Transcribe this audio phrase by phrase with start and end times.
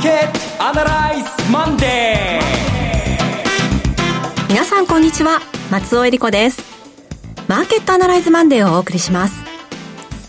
[0.00, 2.42] ーケットアナライズマンデー。
[4.48, 5.40] 皆さんこんにちは。
[5.70, 6.62] 松尾恵理子です。
[7.48, 9.34] マーケットアナライズマンデーをお送りします。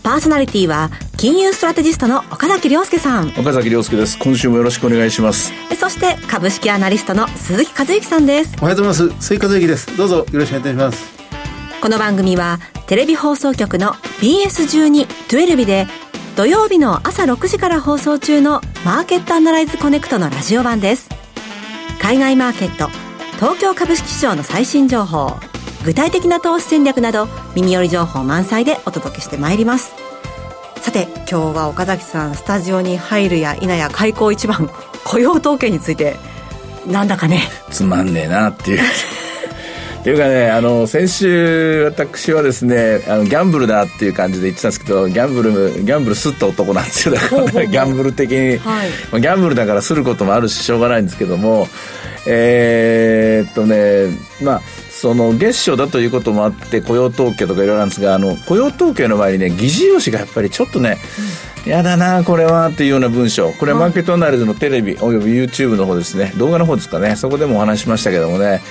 [0.02, 3.30] パーソナリティは金融ストラテジストの岡崎亮介さん。
[3.30, 4.18] 岡崎亮介です。
[4.18, 5.50] 今週もよろしくお願いします。
[5.80, 8.54] そして株式アナリストの鈴木和之さんです。
[8.60, 9.26] おはようございます。
[9.26, 9.96] 鈴木和之です。
[9.96, 11.02] どうぞよろしくお願いします。
[11.80, 12.58] この番組は
[12.88, 15.86] テレビ放送局の BS12-12 で
[16.36, 21.10] 土曜日の朝6時から放送中のマーケットアナライズコネクトのラジオ版です。
[22.00, 22.88] 海外マーケット
[23.36, 25.36] 東京株式市場の最新情報
[25.84, 29.92] 具体的な投資戦略など耳寄り情報満載でお届けしてまいります。
[30.76, 34.70] さて今日は岡崎さんスタジオに入るや否や開口一番
[35.04, 36.16] 雇用統計について
[36.86, 37.42] なんだかね。
[37.70, 38.80] つまんねえなっていう。
[40.02, 47.14] っていうかね、あの、先週、私はですね、あの、ギャンブルだっていう感じで言ってたんですけど、ギャンブル、ギャンブルすった男なんですよ。
[47.14, 51.68] だから、ギャンブル的に、はい、まあ、ギャンブルだからすることもあるし、しょうがないんですけども、
[52.26, 54.08] えー、っとね、
[54.42, 60.98] まあ、その月初だということもあって雇用統計とかいろいろなんですがあの雇用統計の場合にね議事要旨がやっぱりちょっとね、
[61.66, 63.50] うん、やだなこれはっていうような文章。
[63.50, 66.32] これはマーケットアナライズのテレビおよび YouTube の方ですね。
[66.36, 67.16] 動画の方ですかね。
[67.16, 68.62] そこでもお話しましたけどもね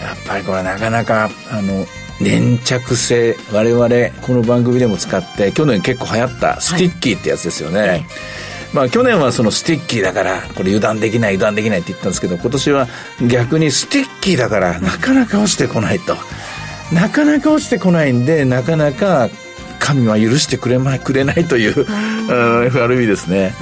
[0.00, 1.86] やっぱりこれなかなかあの
[2.20, 3.88] 粘着性我々
[4.22, 8.04] この番組でも使って去年結構流行ったスティッキーってやつですよね、はい。
[8.72, 12.88] まあ去年はそのスティッキーだからこれ油断できない油断できないって言ったんですけど今年は
[13.28, 16.16] 逆にスティッキーだからなかなか落ちてこないと。
[16.92, 19.28] なかなか落ちてこないんでなかなか
[19.78, 21.86] 神は許してくれまくれないという
[22.66, 23.54] FRB ですね、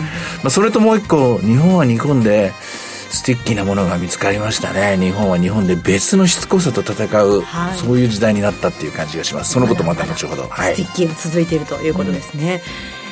[0.42, 2.52] まあ、それともう一個日本は日本で
[3.10, 4.96] スティッキーなものが見つかりましたね。
[4.98, 9.52] 日本は日本で別のしつこさと戦う、はい、そういう時代になったっていう感じがします。
[9.52, 12.62] そのことまた後ほど、はい、スティッキーが続いているということですね、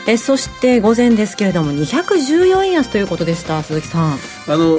[0.07, 4.13] うん、えそして午前ですけれども214円安ということでした鈴木さん。
[4.13, 4.17] あ
[4.57, 4.79] の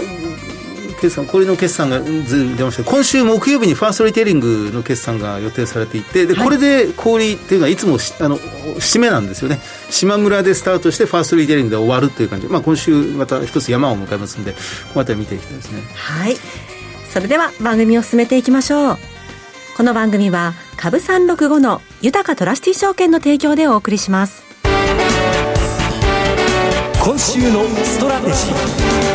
[1.05, 14.57] 決算、これの決算がず出ました今週木曜日にファーストリテイリングの決算が予定されていて、でこれで小売っていうのはいつもあの締めなんですよね、島村でスタートして、ファーストリテイリングで終わるという感じ、まあ、今週また一つ山を迎えますので、こ
[14.95, 15.81] の辺り見ていきたいですね。
[15.95, 16.35] はい
[17.11, 18.97] それでは番組を進めていきましょう。
[19.77, 24.43] この番組は株三六五の豊かトラスティ証券の提供でお送りします。
[27.01, 29.14] 今週のストラテジー。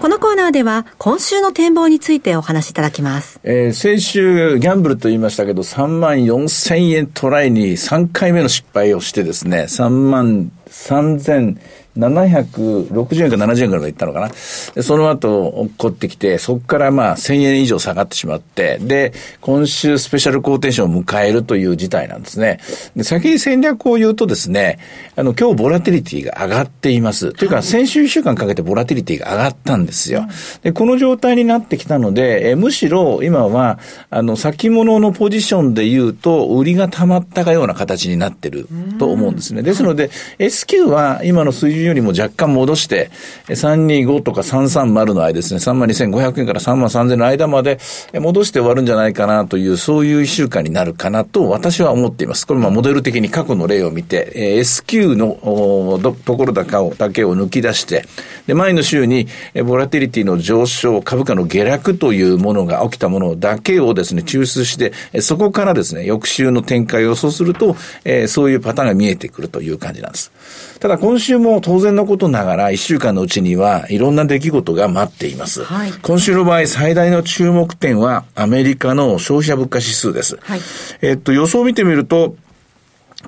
[0.00, 3.40] このコーナーでは今週の展望についてお話しいただきます。
[3.42, 11.60] えー、先週ギャンブルと言いましたけど3万4千円トライに3回目の失敗をしてですね、3万3千
[11.98, 14.28] 760円か70円ぐらいまでいったのかな。
[14.28, 22.60] で、その後、落っこってきて、そこからまあ1000円以上下がってしまって、で、今週スペシャルコーテーションを迎えるという事態なんですね。
[22.94, 24.78] で、先に戦略を言うとですね、
[25.16, 27.32] あの、今日ボラティリティが上がっています。
[27.32, 30.26] というか、先週1週間かけてボラティリティが上がったんですよ。
[30.62, 33.78] で、この状態になってきたので、えむしろ今は、
[34.10, 39.62] あの、先物のポジションで言うと、売りが溜まったかような形になってると思うんですね。
[39.62, 43.10] ですので、S q は今の水準よりも若干戻して、
[43.48, 47.78] 325とか330の間ですね、3万2500円から3万3000の間まで
[48.14, 52.46] 戻して終わるんじゃないかなという、そういう一週間になるかなと私は思っています。
[52.46, 58.04] これまあモデル的に過去の例を見て、S q のところだけをだけを抜き出して、
[58.46, 59.28] で、前の週に
[59.64, 70.32] ボラティリティの上昇、株価の下落というものが起きたものだけをですね、抽出して、そこからですね、翌週の展開を予想すると、え、そういうパターンが見えてくるという感じなんです。
[70.80, 75.64] ただ今週も当然のことながら、一週間のうちにはいろんな出来事が待っています。
[75.64, 80.38] はい、今週の場合、最大の注目点はアメリカの消費者物価指数です。
[80.40, 80.60] はい、
[81.02, 82.36] えっと、予想を見てみると、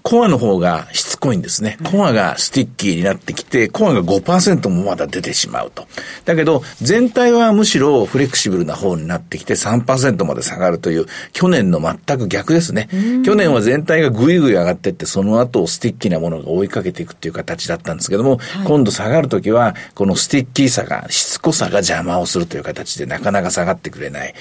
[0.02, 1.78] コアの方がしつこいんですね。
[1.90, 5.86] コアがスティッキーになってきて、コアが5%もまだ出てしまうと。
[6.24, 12.88] だけど、全体はむしろフレキシブルな方になってきて3%まで下がるという、去年の全く逆ですね。
[13.24, 24.34] 去年は全体がぐいぐい上がっていって、その後スティッキーなものが追いかけていくっていう形だったんですけども、はい、今度下がるときは、このスティッキーさが、しつこさが邪魔をするという形でなかなか下がってくれない。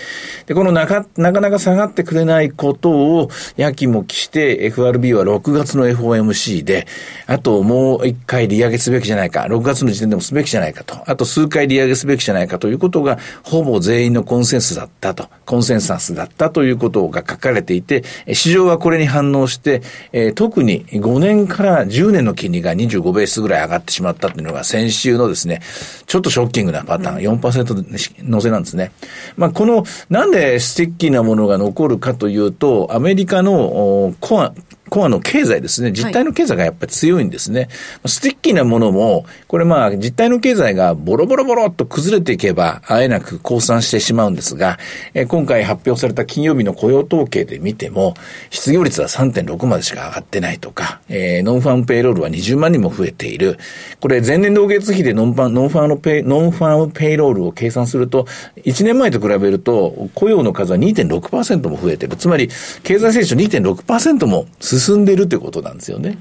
[0.46, 6.88] で、このなか、なかなか下がってくれないことを、やきもきして、FRB は6 6月の FOMC で、
[7.26, 18.04] あともう一回利上げすべきじゃないか、6月の時点でもすべきじゃないかと、あと数回利上げすべきじゃないかということが、ほぼ全員のコンセンスだったと、コンセンサスだったということが書かれていて、
[18.34, 19.82] 市場はこれに反応して、
[20.12, 25.62] えー、特に5年から10年の金利が25ベースぐらい上がってしまったというのが先週のですね、
[26.06, 28.92] ちょっとショッキングなパターン、4%乗せなんですね。
[29.38, 34.54] まあ、この、なんでスティッキーなものが残るかというと、アメリカのコア、
[34.90, 37.62] コアの経済ですね、実体の経済がやっぱり強いんですね。
[37.62, 37.66] は
[38.06, 44.78] い、スティッキーなものも、これまあ実体の経済がボロボロボロっと崩れていけば、あえなく降参してしまうんですが、
[45.14, 48.16] えー、今回発表された金曜日の雇用統計で見ても、
[48.50, 53.58] 失業率は3.6までしか上がってないとか、えー、ノンファームペイロールは20万人も増えている。
[54.00, 58.26] これ前年同月比でノンファノンファームペイ、ノンファームペイロールを計算すると、
[58.58, 62.16] 1年前と比べると雇用の数は2.6%も増えてる。
[62.16, 62.50] つまり、
[62.84, 66.18] 経済成長2.6%も進んでいるということなんですよね。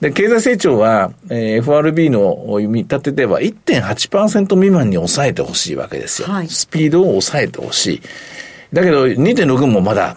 [0.00, 6.28] で、経済成長は、えー、FRB の見立てでは1.8%未満に抑えてほしいわけですよ。
[6.28, 8.02] はい、スピードを抑えてほしい。
[8.72, 10.16] だけど、2.6もまだ、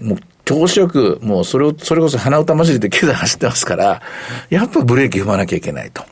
[0.00, 4.02] もう調子よく、もうそれを、それこそ鼻歌混じりで経済走ってますから、
[4.50, 6.04] やっぱブレーキ踏まなきゃいけないと。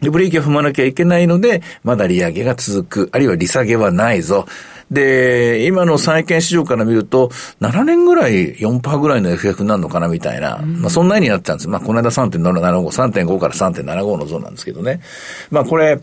[0.00, 4.46] で、ブレーキを踏まなきゃいけないので、まだ利上げが続く、あるいは利下げはないぞ。
[4.92, 7.28] で、今の債券市場から見ると、
[7.62, 11.68] 7年ぐらい4%ぐらいの FF になるのかなみたいな、まあそんなになってたんです。
[11.68, 15.00] まあこの間3.75、3.5から3.75のゾーンなんですけどね。
[15.50, 15.98] まあこれ、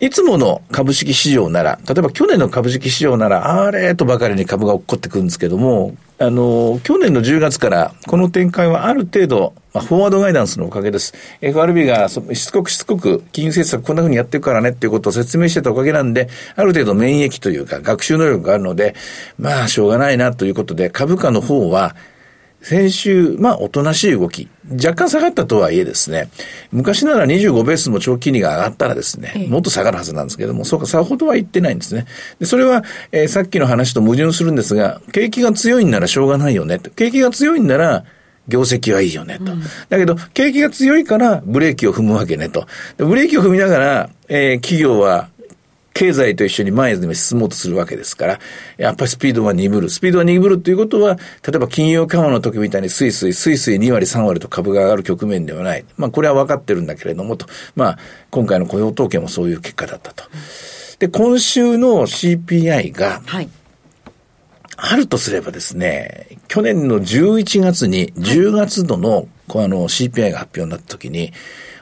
[0.00, 11.14] いつもの株式市場なら、例えば去年の株式市場なら、あれとばかりに株が起こってくるんですけども、あの、去年の10月からこの展開はある程度、まあ、フォワードガイダンスのおかげです。
[11.40, 18.94] FRB がしつこくしつこく金融政策こんな風にやっていくからねっていうことを説明してたおかげなんで、ある程度免疫というか学習能力があるので、
[19.36, 21.96] まあしょうがないなということで、株価の方は、
[22.60, 24.48] 先週、まあ、おとなしい動き。
[24.72, 26.28] 若干下がったとはいえですね、
[26.72, 32.06] 昔なら25ベースも長期金利が上がったらですね、もっと下がるはずなんですけども、そうか、さほどは言ってないんですね。
[32.38, 36.78] で、それは、えー、さっきの話と矛盾するんですが、景気が強いんならしょうがないよね。
[36.96, 38.04] 景気が強いんなら、
[38.48, 39.52] 業績はいいよねと。
[39.52, 42.66] うん、だけど、景気が強いからブレーキを踏むわけねと。
[42.96, 45.28] ブレーキを踏みながら、えー、企業は
[45.98, 48.38] 経済と一緒に前に進もうとするわけですから、
[48.76, 49.90] やっぱりスピードは鈍る。
[49.90, 55.84] スピードは鈍るということは、例えば金融緩和の時みたいにスイスイ、スイスイ2割3割と株が上がる局面ではない。
[55.96, 57.46] まあこれは分かってるんだけれどもと。
[57.74, 57.98] まあ
[58.30, 60.22] 今回の雇用統計もそういう結果だったと。
[61.00, 63.48] で、今週の CPI が、はい。
[64.76, 71.32] あるとすればですね、去年の11月に、10月度の、この CPI が発表になった時に、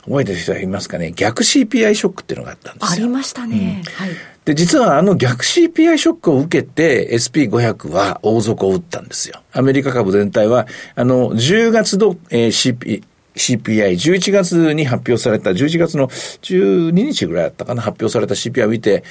[0.06, 3.04] 覚えてる人はいますかね、逆 CPI ショックっていうのがあったんですよ。
[3.04, 3.82] ありましたね。
[3.84, 4.10] うん、はい。
[4.44, 9.42] で、実はあの逆 CPI ショックを受けて SP500 は大底を打ったんですよ。
[9.52, 13.02] アメリカ株全体は、あの、10月の、えー、CP、
[13.34, 19.02] CPI、11月に発表された、11月の12日ぐらいだったかな、発表された CPI を見て、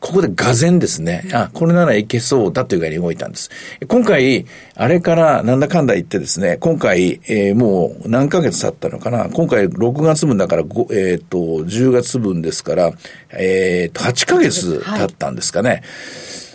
[0.00, 3.50] ここでがぜんですね、あ、これならいけそうだという具合に動いたんです。
[3.86, 12.92] 今回、あれからなんだかんだ言ってですね、今回、えー、もう何ヶ月経ったのかな今回6月分だから、えっ、ー、と、10月分ですから、
[13.30, 15.70] えっ、ー、と、8ヶ月経ったんですかね。
[15.70, 15.82] はい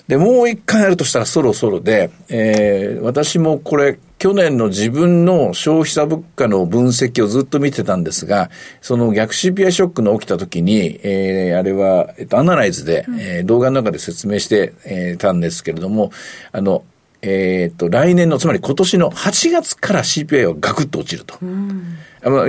[0.08, 8.50] で、もう一回やるとしたらそろそろで、えー、私もこれ、去年の自分の消費者物価の分析をずっと見てたんですが、
[8.81, 16.10] その逆 CPI ショックの起きた時に、えー、あれは、えっと、アナライズで、えー、動画の中で説明して、えー、たんですけれども、
[16.51, 16.83] あの、
[17.22, 21.38] えっ、と、来年の、つまり今年の8月から CPI はガクッと落ちると。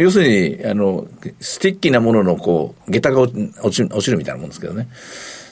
[0.01, 1.07] 要するに、あの、
[1.41, 4.89] スティッキーなものの、こう、下駄が落ち落ちるみたいなもんですけどね。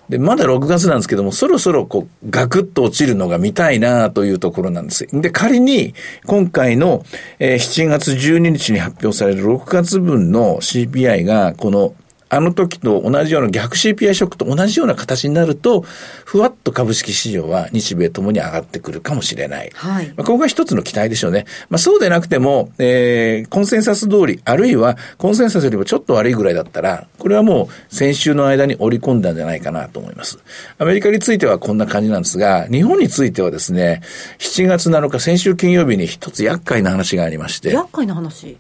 [0.09, 5.07] で、まだ6月なんですけども、そろそろこう、ガクッと落ちるのが見たいなというところなんです。
[5.13, 5.95] で、仮に、
[6.27, 7.05] 今回の、
[7.39, 11.95] えー、7月12日に発表される6月分の CPI が、この
[12.29, 19.71] あの時と同じような逆 CPI ショックと同じような形になると、ふわっと株式市場は日米ともに上がってくるかもしれない。
[19.75, 20.09] はい。
[20.09, 21.47] まあ、ここが一つの期待でしょうね。
[21.69, 30.39] まあ、そうでなくても、えー、コンセンサス通り、あるいはコンセンサスよりもちょっと悪いぐらいだったら、これはもう先週の間に織り込んだんじゃないかなと思います。
[30.79, 34.01] アメリカについてはこんな感じなんですが、日本についてはですね、
[34.39, 37.71] 7月7日、先週金曜日に一つ厄介な話がありまして。
[37.71, 38.57] 厄介な話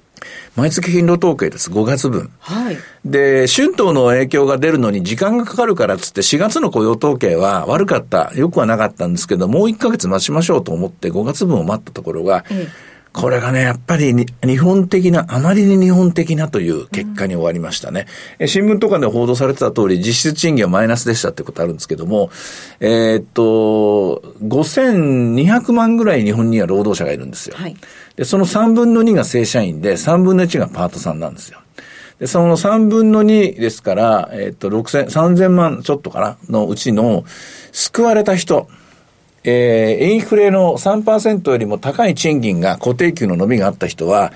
[0.57, 1.71] 毎月勤労統計です。
[1.71, 2.31] 5月分。
[2.39, 2.77] はい。
[3.05, 8.33] で、春闘の影響が出るのに時間がかかるからっつって4月の雇用統計は悪かった。
[8.35, 18.07] よくはなかったんですけど、もう1ヶ月待ちましょうと思って5月分を待ったところが、ええこれがね、やっぱり日本的な、あまりに日本的なという結果に終わりましたね。
[18.41, 22.31] うん、新聞とかで報道されてた通り、実質賃金はマイナスでしたってことあるんですけども、
[22.81, 27.55] えー、っと、5200万ぐらい日本には労働者がいるんですよ。
[27.57, 27.77] はい、
[28.17, 31.59] で、その3分の2が正社員で、3分の1がパートさんなんですよ。
[32.19, 36.37] で、その3分の2ですから、えー、っと、6000、3000万ちょっとかな？
[36.49, 37.25] のうちの
[37.73, 38.69] 救われた人、
[39.43, 44.33] えー、インフレの3%よりも高い賃金が固定給の伸びがあった人は、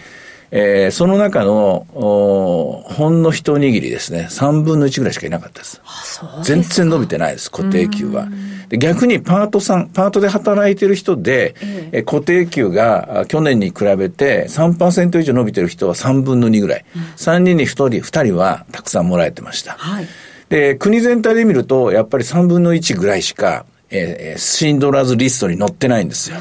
[0.50, 5.80] えー、その中の、ほんの一握りですね、3分の1ぐらいしかいなかったです。
[5.84, 8.28] あそう全然伸びてないです、固定給は。
[8.68, 11.54] で逆にパートさん、パートで働いてる人で、
[11.92, 16.84] え固定給があ去年に比べて3%以上伸びてる人は3分の2ぐらい。
[17.16, 19.72] 3人に1人、2人はたくさんもらえてました。
[19.72, 20.06] はい。
[20.48, 26.38] で、国全体で見ると、やっぱり3分の1ぐらいしか、えーンドラーズリストに載ってないんですよ。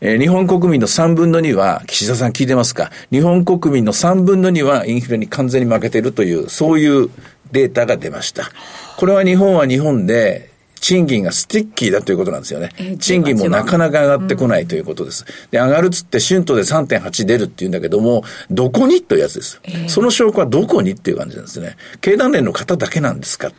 [0.00, 2.90] えー日本国民の3分の2は、岸田さん聞いてますか？
[3.10, 7.10] 日本国民の3分の2はインフレに完全に負けているという、そういう
[7.52, 8.50] データが出ました。
[8.96, 10.50] これは日本は日本で、
[10.80, 12.98] 賃金がスティッキーだということなんですよねえー。
[12.98, 15.24] 賃金もなかなか上がってこないということです。
[15.50, 19.60] で、上がるっつって春闘で3.8出るって言うんだけども、どこにというやつです。
[19.88, 21.76] その証拠はどこにっていう感じなんですね。
[22.00, 23.56] 経団連の方だけなんですかと。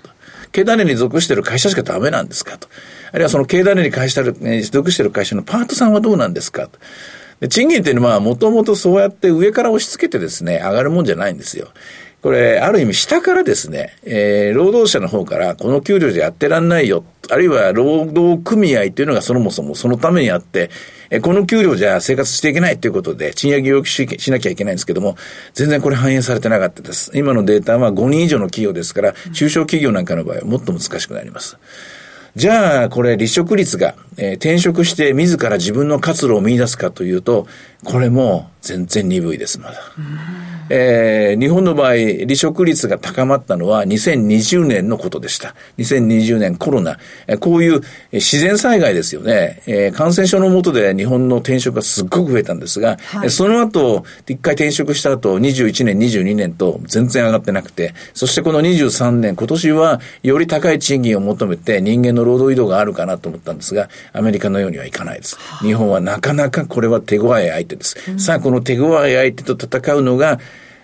[0.52, 2.68] 経団連に属している会社しかダメなんですかと。
[3.12, 7.48] あるいはその経団連に会社えー属している会社のパートさんはどうなんですかと。
[7.48, 11.70] 賃金っていうのはもともとそうやって上から押し付けてですね、上がるもんじゃないんですよ。
[12.22, 20.70] これ、ある意味下からですね、えー、労働者の方からこの給料じゃやってらんないよ、あるいは労働組合っていうのがそもそもそのためにあって、
[21.10, 25.16] えーこの給料じゃ生活していけないということで、賃上げを要求ししなきゃいけないんですけども、
[25.54, 27.12] 全然これ反映されてなかったです。
[27.16, 31.58] 今のデータは5人以上の企業ですから、中小企業なんかの場合はもっと難しくなります。
[32.36, 37.48] じゃあ、これ、離職率が、えー転職して自ら自分の活路を見出すかというと、
[37.86, 39.80] これも全然鈍いです、まだ。
[40.70, 45.56] えー日本の場合、離職率が高まったのは2020年のことでした。
[45.78, 46.98] 2020年コロナ。
[47.28, 47.82] えーこういう
[48.12, 49.62] えー自然災害ですよね。
[49.66, 65.38] えー感染症の下で日本の転職がすっごく増えたんですが、はいえーその後、一回転職した後、21年、22年と全然上がってなくて、そしてこの23年、今年はより高い賃金を求めて人間の労働移動があるかなと思ったんですが、アメリカのようにはいかないです。
[65.62, 67.96] 日本はなかなかこれは手強い相手です。
[68.18, 70.40] さあ、この手強い相手と戦うのが、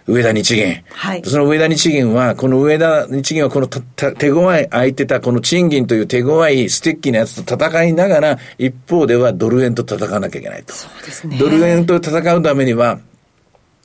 [0.08, 0.84] 上田日銀。
[0.92, 10.74] はいその上田日銀は、この上田日銀はこのたた手強い相手たこの賃金という手強いステッキーなやつと戦いながら、一方ではドル円と戦わなきゃいけないと。
[10.74, 11.38] そうですね。
[11.39, 13.00] ドル円と戦うためには、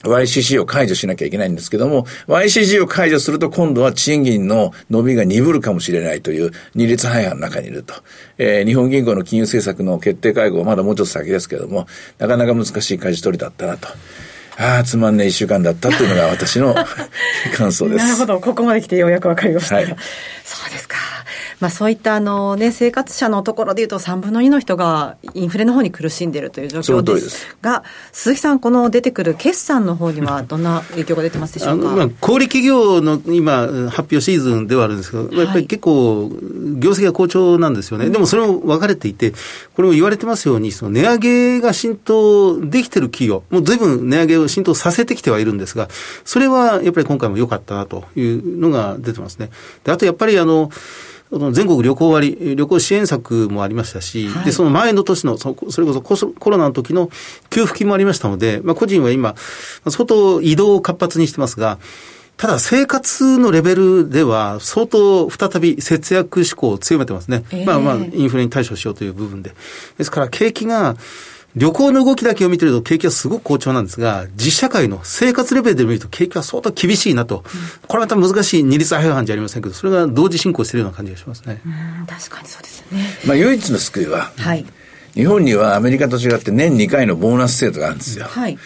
[0.02, 7.94] YCC を解除しなきゃいけないんですけども、YCC を解除すると今度は賃金の伸びが鈍るかもしれないという二律背反の中にいると。
[8.38, 11.86] えー日本銀行の金融政策の決定会合はまだもうちょっと先ですけども、
[12.18, 13.88] なかなか難しい舵取りだったなと。
[14.56, 16.74] ああ、つまんねえ一週間だったというのが私の
[17.56, 18.04] 感想です。
[18.04, 18.40] なるほど。
[18.40, 19.96] ここまで来てようやくわかりましたが、はい
[20.44, 20.96] そうですか。
[21.60, 31.88] まあそういったあのね、生活者のところで言うと3分の2の人がインフレの方に苦しんでいるという状況ですすが、鈴木さん、この出てくる決算の方には どんな影響が出てますでしょうか？
[31.96, 36.30] まあ、小売企業の今、発表シーズンではあるんですけど、いやっぱり結構、
[36.78, 39.32] 業績が好調なんですよね、でもそれも分かれていて、
[39.74, 45.88] これも言われてますように、その値上げが浸透できてる企業、もうずいぶん値上げを浸透させてきてはいるんですが、
[46.24, 49.50] それはやっぱり今回も良かったなというのが出てますね。
[49.84, 50.70] であとやっぱりあの
[51.52, 57.08] 全国旅行割、旅行支援策もありましたし、はいで、その前の年の、そそれこそコロナの時の
[57.50, 59.36] 給付金もありましたので、まあ個人は今、
[59.88, 61.78] 相当移動を活発にしてますが、
[62.36, 67.44] ただ生活のレベルでは相当再び節約志向を強めてますね。
[67.52, 69.52] ええまあまあ、インフレに対処しようという部分で。
[69.98, 70.96] ですから景気が、
[71.56, 77.44] 旅行の動きだけを見てると景気はすごく好調なんですが、実社会の生活レベルで見ると景気は相当厳しいなと。
[77.88, 81.60] これまた難しい二律背反じゃありませんけど、それが同時進行しているような感じがしますね。
[81.64, 81.68] う
[82.02, 83.04] ん確かにそうですよね。
[83.26, 84.64] まあ唯一の救いは、はい。
[85.14, 88.26] 日本にはアメリカと違って年2回のボーナス制度があるんですよ。
[88.26, 88.56] はい。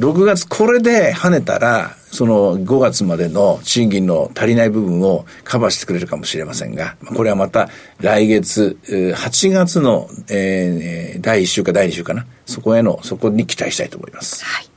[0.00, 12.26] 6月これで跳ねたら、その5月までの賃金の足りない部分をカバーしてくれるかもしれませんが、これはまた来月、8月の、えー第1週か第2週かな。
[12.46, 14.44] そこへの、そこに期待したいと思います。
[14.44, 14.71] はい。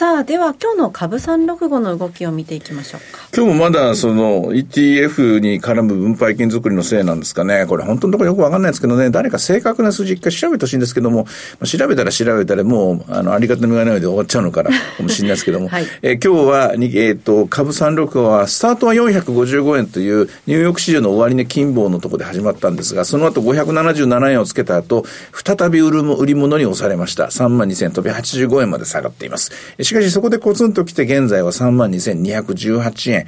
[0.00, 3.28] さあ、では今日の株三六五の動きを見ていきましょうか。
[3.36, 7.66] 今日もまだその ETF に絡む分配金作りのせいなんですかね。
[7.66, 11.30] これ本当のところよくわかんないですけどね、誰か正確な数字一回調べてほしいんですけども、ま
[11.64, 25.04] あ調べたら調べたらもう、あの、ありがたみがないので終わっちゃうのかな、かもしれないですけども、はいえー今日はに、えっ、と、株365は、スタートは455円というニューヨーク市場の終値金棒のところで始まったんですが、その後577円をつけた後、
[25.34, 27.26] 再び売るも売り物に押されました。
[27.26, 29.52] 32,000飛び85円まで下がっています。
[29.90, 33.26] しかしそこでコツンと来て現在は32,218円。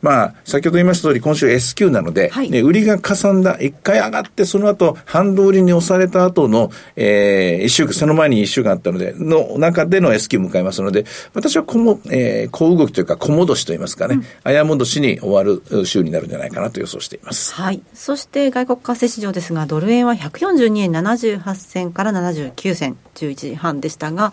[0.00, 17.52] まあ、先ほど言いました通り今週 S q なので、はいね売りがかさんだ、一回上がって、その後、半導売りに押された後の、えー、一週間、その前に一週間あったので、の中での S q 迎えますので、私はこも、えー、小動きというか、小戻しといいますかね、早戻しに終わる週になるんじゃないかなと予想しています。
[17.54, 17.82] はい。
[17.92, 24.32] そして外国為替市場ですが、ドル円は142円78銭から79銭、11時半でしたが、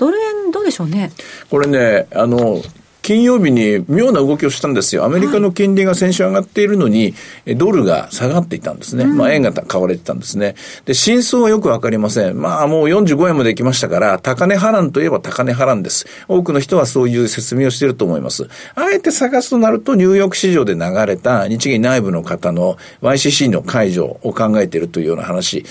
[0.00, 1.12] ドル円どうでしょうね。
[1.50, 2.62] これね、あの、
[3.02, 5.04] 金曜日に妙な動きをしたんですよ。
[5.04, 7.14] アメリカの金利が先週上がっているのに、
[7.46, 9.04] はい、ドルが下がっていたんですね。
[9.04, 10.54] うん、まあ円が買われてたんですね。
[10.84, 12.40] で、真相はよくわかりません。
[12.40, 16.06] まあもう45円まで行きましたから、高値波乱といえば高値波乱です。
[16.28, 18.48] 多くの人はそういう説明をしていると思います。
[18.74, 25.64] あえて探すとなると、ニューヨーク市場で流れた日銀内部の方の YCC の解除を考えているというような話。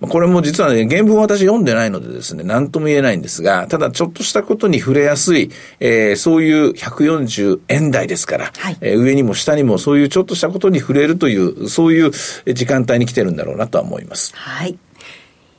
[0.00, 5.50] これも実はね、原文私読んでないのでですね、何とも言えないんですが、ただちょっとしたことに触れやすい、
[5.80, 12.10] えー、そういう140円台ですから、はい、えー、上にも下にもそういうちょっとしたことに触れるという、そういう
[12.52, 14.34] 時間帯に来てるんだろうなとは思います。
[14.36, 14.78] はい。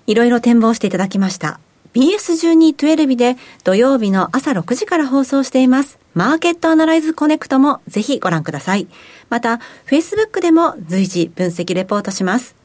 [0.08, 1.60] いろいろ展望していただきました。
[1.94, 6.00] BS1212 で土曜日の朝6時から放送しています。
[6.14, 8.88] マーケットアナライズコネクトもぜひご覧ください。
[9.30, 12.56] また、Facebook でも随時分析レポートします。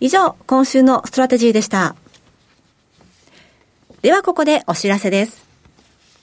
[0.00, 1.96] 以上、今週のストラテジーでした。
[4.02, 5.49] ではここでお知らせです。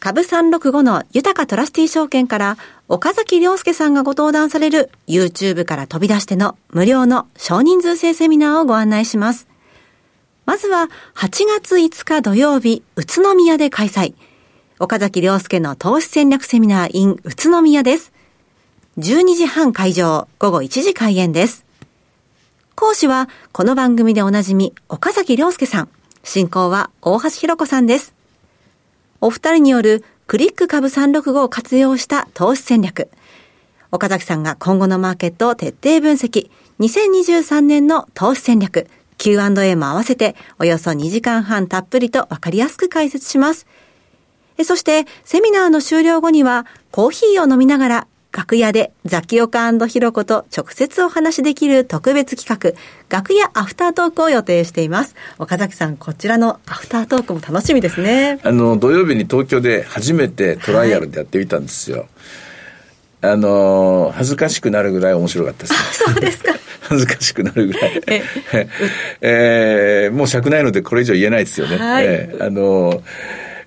[0.08, 9.50] 株365のユタカトラスティ証券から岡崎良介さんがご登壇される YouTube から飛び出しての無料の少人数制セミナーをご案内します。
[10.46, 14.14] まずは8月5日土曜日、宇都宮で開催。
[14.80, 18.14] 岡崎良介の投資戦略セミナー in 宇都宮です。
[19.00, 21.66] 12時半会場、午後1時開演です。
[22.76, 25.90] 講師は、この番組でおなじみ、岡崎良介さん。
[26.24, 28.17] 進行は、大橋弘子さんです。
[29.20, 33.10] お二人による、クリック株365を活用した投資戦略。
[33.92, 36.52] 岡崎さんが今後のマーケットを徹底分析。
[36.80, 38.88] 2023年の投資戦略。
[39.18, 43.66] Q&A も合わせておよそ2時間半たっぷりとわかりやすく解説します。
[44.64, 52.80] そして、セミナーの終了後には、コーヒーを飲みながら、楽屋でザキオカひろこと直接お話しできる特別企画、
[53.10, 55.16] 楽屋アフタートークを予定しています。
[55.40, 58.40] 岡崎さん、こちらのアフタートークも楽しみですね。
[58.44, 62.08] あの、土曜日に東京で初めてトライアルでやってみたんですよ。
[63.22, 65.80] はい、あの、恥ずかしくなるぐらい面白かったです、ね。
[65.92, 66.54] そうですか。
[66.88, 68.04] 恥ずかしくなるぐらい。
[68.08, 68.24] え
[69.22, 71.78] えー、もう尺ないのでこれ以上言えないですよね。
[71.78, 73.02] はい、えー、あの、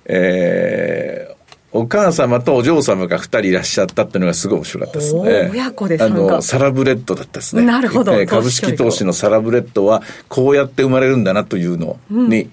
[0.07, 1.29] えー、
[1.73, 5.50] お母様とお嬢様が二人いらっしゃったっていうのがすごい面白かったですね。
[5.52, 7.63] 親子であの、サラブレッドだったですね。
[7.63, 8.13] なるほど。
[8.15, 12.52] えー、株式投資のサラブレッドはこうやって生まれるんだなというのに、うん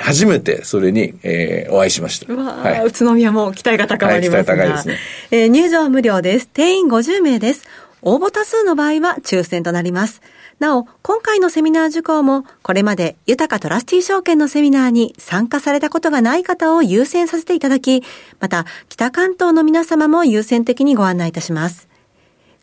[0.00, 2.32] 初めてそれに、えー、お会いしました。
[2.32, 4.98] はい、宇都宮も期待が高まりますが、はい、期待高いですね。
[5.30, 6.48] えー、入場無料です。
[6.48, 7.66] 定員50名です。
[8.02, 10.22] 応募多数の場合は抽選となります。
[10.58, 18.02] なお、今回のセミナー受講も、これまで豊かトラスティ証券のセミナーに参加されたことがない方を優先させていただき、
[18.40, 21.88] また、北関東の皆様も優先的にご案内いたします。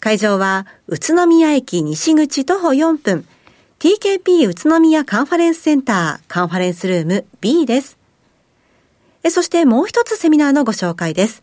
[0.01, 3.25] 会場は、宇都宮駅西口徒歩4分、
[3.79, 7.97] TKP 宇都宮カンファレンスセンター、カンファレンスルーム B です。
[9.29, 11.41] そしてもう一つセミナーのご紹介です。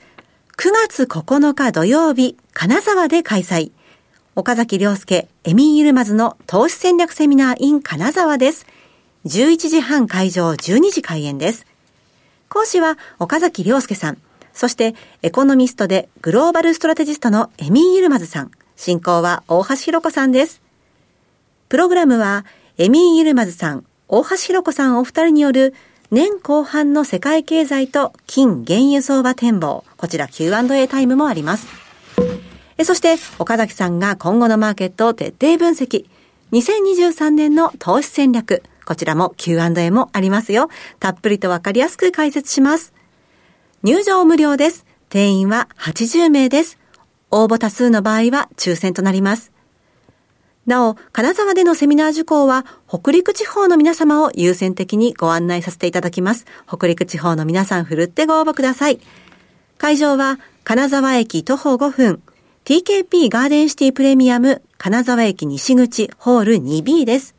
[0.59, 3.73] 9月9日土曜日、金沢で開催。
[4.35, 8.65] 岡崎良介、エミン・イルマズの投資戦略セミナー in 金沢です。
[9.27, 11.67] 11時半会場、12時開演です。
[12.49, 14.19] 講師は岡崎良介さん、
[14.55, 20.63] そしてエコノミストでグローバルストラテジストのエミン・イルマズさん、進行は大橋弘子さんです。
[21.69, 22.47] プログラムは
[22.79, 25.75] エミン・イルマズさん、大橋弘子さんお二人による
[26.11, 31.92] 年後半の世界経済と金原油相場展望、こちら Q&A タイムもあります。
[32.85, 36.07] そして、岡崎さんが今後のマーケットを徹底分析。
[36.53, 38.63] 2023年の投資戦略。
[38.85, 40.69] こちらも Q&A もありますよ。
[41.01, 42.93] たっぷりとわかりやすく解説します。
[43.83, 44.87] 入場無料です。
[45.09, 46.79] 定員は80名です。
[47.31, 49.53] 応募多数の場合は抽選となります。
[50.67, 56.47] なお、金沢でのセミナー受講は、北陸地方の皆様を優先的にご案内させていただきます。
[56.69, 59.01] 北陸地方の皆さん、ふるってご応募ください。
[59.79, 62.23] 会場は、金沢駅徒歩5分、
[62.65, 67.35] TKP ガーデンシティプレミアム金沢駅西口ホール 2B です。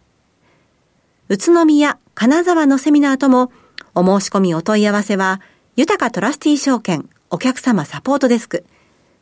[1.30, 3.50] 宇都宮、金沢のセミナーとも
[3.96, 5.40] お申し込みお問い合わせは、
[5.78, 8.66] 豊かトラスティ証券お客様サポートデスク、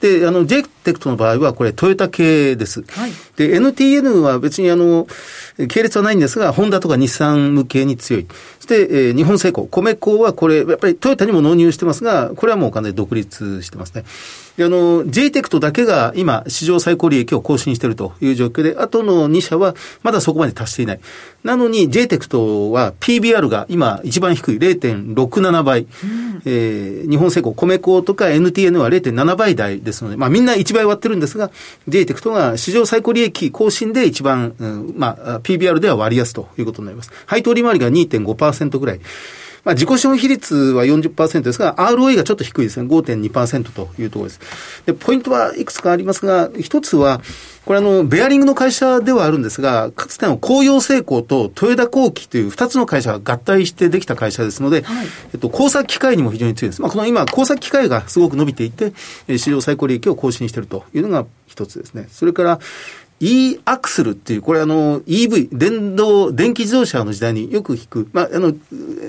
[0.01, 2.83] で、あの、JTEC JTECT の場合は、これ、トヨタ系です。
[2.83, 5.07] はい、で、NTN は別にあの、
[5.67, 8.27] 系列はないんですが、ホンダとか日産向けに強い。
[8.59, 14.05] そして、えー、日本製鋼、米鋼はこれ、やっぱりトヨタにも納入してますが、これはもう完全に独立してますね。
[14.59, 20.99] で、あの、JTECT だけが今、史上最高利益を更新しているという状況で、あとの2社はまだそこまで達していない。
[21.45, 25.83] なのに JTECT は PBR が今一番低い0.67倍。
[25.83, 31.51] うん、えー、日本製鋼、米鋼とか NTN は0.7倍台ですので、まあみんな1倍割ってるんですが、
[31.87, 37.11] JTECT が史上最高利益更新で一番、うん、まあ PBR では割安ということになります。
[37.27, 38.99] 配当利回りが2.5%ぐらい。
[39.63, 42.87] まあ、自己資本比率は40%ですが、ROE がちょっと低いですね。
[42.87, 44.39] 5.2%というところです。
[44.85, 47.21] で、ポイントはいくつかありますが、一つは、
[47.65, 56.81] これあの、ベアリングの会社ではあるんですが、かつての紅葉成功と豊田工機という二つの会社が合体してできた会社ですので、はい、えっと、工作機械にも非常に強いです。
[56.81, 58.93] まあ、この今、工作機械がすごく伸びていて、
[59.27, 62.07] 市場最高利益を更新しているというのが一つですね。
[62.11, 62.59] それから、
[63.19, 68.53] e アクスルっていう、これあの EV、電動、電気自動車の時代によく聞く、まあ、あの、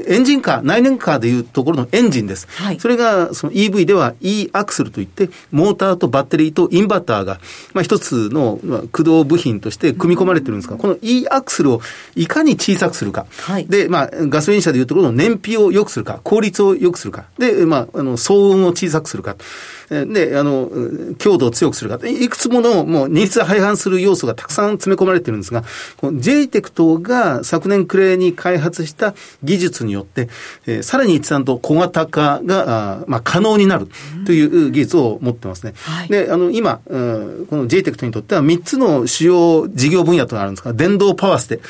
[0.06, 2.48] エンジンカー、内燃カーでいうところのエンジンです。
[2.50, 7.40] はい、それが、その EV では e アクスルといって、モーターとバッテリーとインバーターが、
[7.72, 11.80] まあ、一つの、まあ、駆動部品として組み込まれてるんですが、この e アクスルを
[12.16, 13.26] いかに小さくするか。
[13.38, 17.26] はい、で、まあ、ガソリン車でいうところの燃費を良くするか、効率を良くするか。
[17.38, 19.36] で、まあ、あの、騒音を小さくするか。
[19.90, 20.70] で、あの、
[21.18, 22.06] 強度を強くするか。
[22.06, 25.64] いくつもの、もう、二律廃反する要素がたくさん詰め込まれてるんですが、
[25.96, 30.28] この JTECT が昨年暮れに開発した技術によって、
[30.66, 33.88] えー、さらに一段と小型化が、あまあ、可能になる
[34.26, 35.72] という技術を持ってますね。
[35.82, 41.60] はい、で、あの、今、うん、この JTECT にとっては3つの主要事業分野となるんですが、電動パワーステ、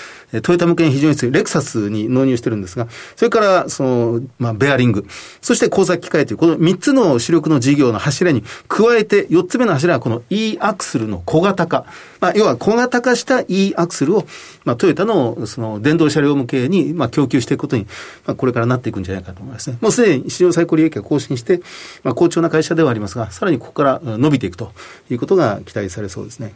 [0.42, 5.06] トヨタ向けに非常に強いレクサスに納入してるんですが、それから、その、まあ、ベアリング、
[5.40, 11.86] そして工作機械という、この3つの主力の事業の柱柱に加えて、4つ目の柱はこの E アクスルの小型化。
[12.20, 14.26] まあ、要は小型化した E アクスルを、
[14.64, 17.86] まあ、トヨタのその電動車両向けに、まあ、供給していくことに、
[18.26, 19.78] まあ、これからなっていくんじゃないかと思いますね。
[19.80, 21.60] もうすでに市場最高利益が更新して、
[22.04, 24.72] まあ、好調な会社ではありますが、さらにここから伸びていくと
[25.10, 26.52] いうことが期待されそうですね。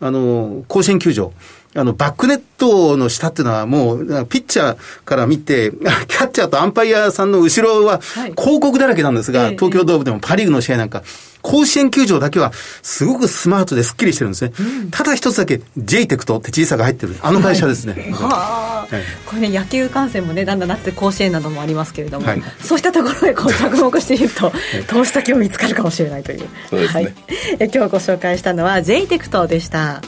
[0.00, 1.32] あの、甲子園球場。
[1.74, 5.70] あの、バックネットの下っていうのはもう、ピッチャーから見て、
[6.08, 11.02] キャッチャーとアンパイアさんの後ろは広告だらけなんですが、はい、東京ドームでもパリーグの試合なんか、
[11.42, 12.52] 甲子園球場だけは
[12.82, 14.52] すごくスマートですっきりしてるんですね。
[14.58, 18.12] うん、ただ一つだけ JTECT って小さが入ってる、あの会社ですね。
[18.18, 24.50] はい、これね、野球観戦もね、だんだんなって甲子園などもありますけれども、はい、そうしたところへこう着目していると、
[24.88, 26.48] 投資先も見つかるかもしれないという。
[26.70, 27.02] そうですね。
[27.04, 27.14] はい、
[27.60, 30.02] え今日ご紹介したのは JTECT でした。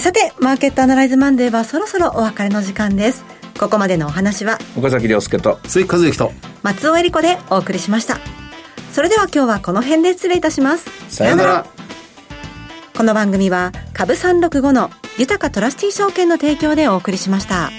[0.00, 3.24] さてマーケットアナライズマンデーはそろそろお別れの時間です。
[3.58, 6.32] ここまでのお話は岡崎亮介と鈴木和之と
[6.62, 8.18] 松尾恵理子でお送りしました。
[8.92, 10.88] それでは今日はこの辺で失礼いたします。
[11.08, 11.66] さよなら。
[12.96, 17.70] この番組は株365の豊かトラスティ証券の提供でお送りしました。